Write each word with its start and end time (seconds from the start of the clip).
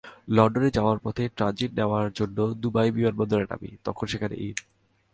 লন্ডনে 0.27 0.69
যাওয়ার 0.71 0.97
পথে 0.99 1.23
ট্রানজিট 1.37 1.71
নেওয়ার 1.77 2.07
জন্য 2.13 2.37
দুবাই 2.61 2.89
বিমানবন্দরে 2.91 3.45
নামি, 3.51 3.69
তখন 3.85 4.05
সেখানে 4.07 4.35
ঈদ। 4.47 4.57